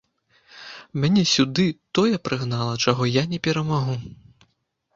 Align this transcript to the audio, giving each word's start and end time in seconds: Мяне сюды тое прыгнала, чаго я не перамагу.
Мяне 1.01 1.23
сюды 1.33 1.67
тое 1.99 2.15
прыгнала, 2.29 2.73
чаго 2.87 3.03
я 3.11 3.23
не 3.35 3.39
перамагу. 3.49 3.95